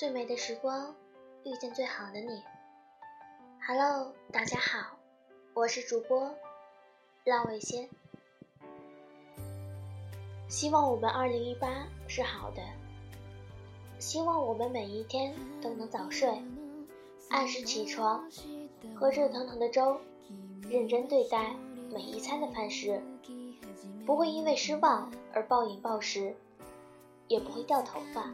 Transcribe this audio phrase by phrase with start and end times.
[0.00, 0.94] 最美的时光，
[1.44, 2.42] 遇见最好的你。
[3.66, 4.96] Hello，大家好，
[5.52, 6.34] 我是主播
[7.26, 7.86] 浪尾仙。
[10.48, 12.62] 希望我们二零一八是好的，
[13.98, 16.42] 希望我们每一天都能早睡，
[17.28, 18.26] 按时起床，
[18.96, 20.00] 喝热腾腾的粥，
[20.62, 21.54] 认真对待
[21.92, 23.02] 每一餐的饭食，
[24.06, 26.34] 不会因为失望而暴饮暴食，
[27.28, 28.32] 也不会掉头发。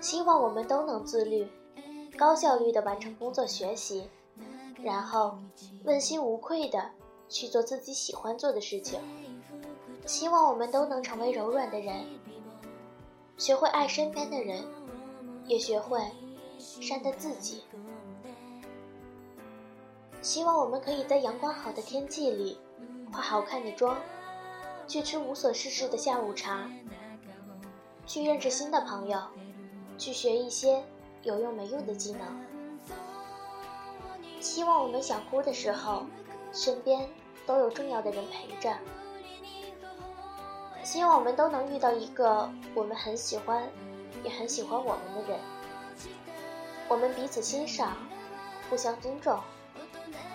[0.00, 1.46] 希望我们都能自律，
[2.16, 4.08] 高效率的完成工作学习，
[4.82, 5.38] 然后
[5.84, 6.90] 问心无愧的
[7.28, 8.98] 去做自己喜欢做的事情。
[10.06, 12.06] 希望我们都能成为柔软的人，
[13.36, 14.64] 学会爱身边的人，
[15.44, 16.00] 也学会
[16.58, 17.62] 善待自己。
[20.22, 22.58] 希望我们可以在阳光好的天气里，
[23.12, 23.98] 化好看的妆，
[24.88, 26.68] 去吃无所事事的下午茶，
[28.06, 29.20] 去认识新的朋友。
[30.00, 30.82] 去学一些
[31.22, 32.20] 有用没用的技能。
[34.40, 36.06] 希望我们想哭的时候，
[36.50, 37.06] 身边
[37.46, 38.74] 都有重要的人陪着。
[40.82, 43.62] 希望我们都能遇到一个我们很喜欢，
[44.24, 45.38] 也很喜欢我们的人。
[46.88, 47.98] 我们彼此欣赏，
[48.70, 49.38] 互相尊重，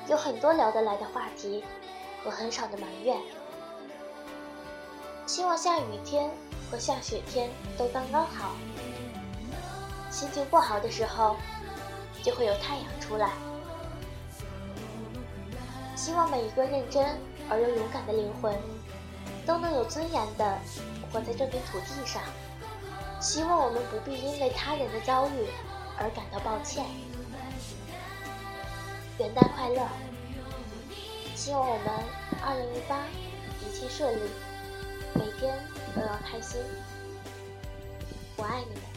[0.07, 1.63] 有很多聊得来的话题，
[2.23, 3.19] 和很少的埋怨。
[5.25, 6.29] 希望下雨天
[6.69, 8.52] 和下雪天都刚刚好。
[10.16, 11.35] 心情不好的时候，
[12.23, 13.31] 就会有太阳出来。
[15.94, 18.57] 希望每一个认真而又勇敢的灵魂，
[19.45, 20.57] 都能有尊严的
[21.11, 22.22] 活在这片土地上。
[23.19, 25.49] 希望我们不必因为他人的遭遇
[25.97, 26.85] 而感到抱歉。
[29.19, 29.85] 元旦快乐！
[31.35, 31.88] 希望我们
[32.41, 33.00] 二零一八
[33.59, 34.29] 一切顺利，
[35.13, 35.53] 每天
[35.94, 36.61] 都要开心。
[38.38, 38.94] 我爱你们。